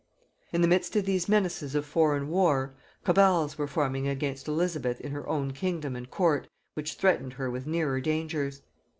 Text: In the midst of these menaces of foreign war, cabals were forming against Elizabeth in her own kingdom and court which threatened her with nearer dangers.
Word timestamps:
In 0.51 0.61
the 0.61 0.67
midst 0.67 0.95
of 0.95 1.05
these 1.05 1.29
menaces 1.29 1.75
of 1.75 1.85
foreign 1.85 2.27
war, 2.29 2.73
cabals 3.05 3.59
were 3.59 3.67
forming 3.67 4.07
against 4.07 4.47
Elizabeth 4.47 4.99
in 4.99 5.11
her 5.11 5.29
own 5.29 5.51
kingdom 5.53 5.95
and 5.95 6.09
court 6.09 6.47
which 6.73 6.95
threatened 6.95 7.33
her 7.33 7.51
with 7.51 7.67
nearer 7.67 8.01
dangers. 8.01 8.63